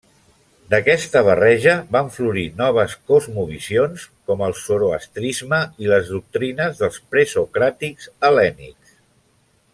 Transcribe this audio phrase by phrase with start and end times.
[0.73, 8.99] D'aquesta barreja van florir noves cosmovisions, com el zoroastrisme i les doctrines dels presocràtics hel·lènics.